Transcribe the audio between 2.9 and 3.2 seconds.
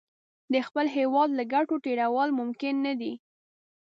دي.